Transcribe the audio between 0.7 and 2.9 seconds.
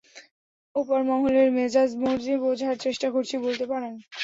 উপরমহলের মেজাজমর্জি বোঝার